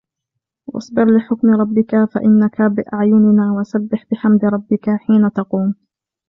وَاصْبِرْ 0.67 1.05
لِحُكْمِ 1.17 1.47
رَبِّكَ 1.61 1.91
فَإِنَّكَ 2.13 2.61
بِأَعْيُنِنَا 2.61 3.51
وَسَبِّحْ 3.51 4.05
بِحَمْدِ 4.11 4.45
رَبِّكَ 4.45 4.89
حِينَ 4.89 5.31
تَقُومُ 5.31 5.75